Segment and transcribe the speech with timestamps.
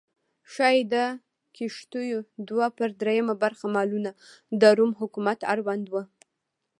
[0.51, 0.95] ښايي د
[1.55, 2.19] کښتیو
[2.49, 4.09] دوه پر درېیمه برخه مالونه
[4.61, 5.93] د روم حکومت اړوند و